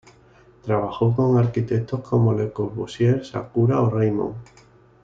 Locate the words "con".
1.15-1.37